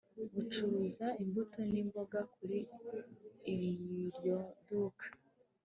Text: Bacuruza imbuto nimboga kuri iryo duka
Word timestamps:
Bacuruza 0.33 1.05
imbuto 1.23 1.59
nimboga 1.71 2.19
kuri 2.35 2.57
iryo 3.53 4.37
duka 4.67 5.07